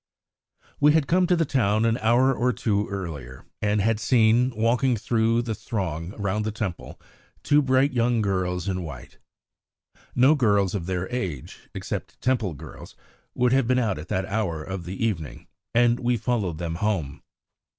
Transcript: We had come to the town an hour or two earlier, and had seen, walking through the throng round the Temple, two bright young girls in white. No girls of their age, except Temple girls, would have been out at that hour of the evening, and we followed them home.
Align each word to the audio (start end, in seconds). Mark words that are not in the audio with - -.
We 0.79 0.93
had 0.93 1.05
come 1.05 1.27
to 1.27 1.35
the 1.35 1.45
town 1.45 1.85
an 1.85 1.99
hour 1.99 2.33
or 2.33 2.51
two 2.51 2.87
earlier, 2.87 3.45
and 3.61 3.81
had 3.81 3.99
seen, 3.99 4.51
walking 4.55 4.97
through 4.97 5.43
the 5.43 5.53
throng 5.53 6.15
round 6.19 6.43
the 6.43 6.51
Temple, 6.51 6.99
two 7.43 7.61
bright 7.61 7.93
young 7.93 8.19
girls 8.19 8.67
in 8.67 8.81
white. 8.81 9.19
No 10.15 10.33
girls 10.33 10.73
of 10.73 10.87
their 10.87 11.07
age, 11.13 11.69
except 11.75 12.19
Temple 12.19 12.55
girls, 12.55 12.95
would 13.35 13.53
have 13.53 13.67
been 13.67 13.77
out 13.77 13.99
at 13.99 14.07
that 14.07 14.25
hour 14.25 14.63
of 14.63 14.85
the 14.85 15.05
evening, 15.05 15.45
and 15.75 15.99
we 15.99 16.17
followed 16.17 16.57
them 16.57 16.77
home. 16.81 17.21